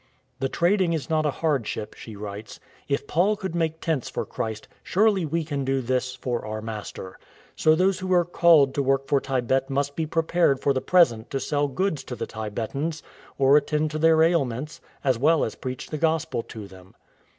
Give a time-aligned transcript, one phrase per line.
[0.39, 2.59] "The trading is not a hardship,*" she writes."
[2.89, 7.19] If Paul could make tents for Christ, surely we can do this for our Master.
[7.55, 11.29] So those who are 'called' to work for Tibet must be prepared for the present
[11.29, 13.03] to sell goods to the Tibetans
[13.37, 16.95] or attend to their ailments, as well as preach the Gospel to them.''